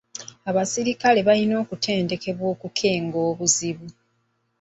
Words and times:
Abaserikale 0.49 1.19
balina 1.27 1.55
okutendekebwa 1.63 2.45
okukenga 2.53 3.17
obuzibu. 3.29 3.87